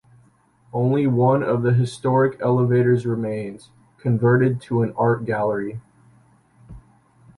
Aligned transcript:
Only 0.73 1.05
one 1.05 1.43
of 1.43 1.61
the 1.61 1.73
historic 1.73 2.41
elevators 2.41 3.05
remains, 3.05 3.69
converted 3.99 4.59
to 4.61 4.81
an 4.81 4.93
art 4.97 5.25
gallery. 5.25 5.79